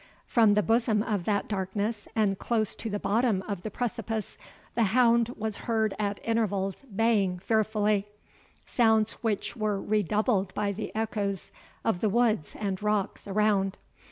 [0.25, 4.35] From the bosom of that darkness, and close to the bottom of the precipice,
[4.73, 8.07] the hound was heard at intervals baying fearfully,
[8.65, 11.51] sounds which were redoubled by the echoes
[11.85, 13.77] of the woods and rocks around.